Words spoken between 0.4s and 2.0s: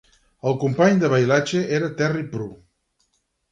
El company de Bailhache era